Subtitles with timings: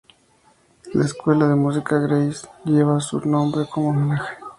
[0.93, 4.35] La escuela de música de Greiz lleva su nombre como homenaje.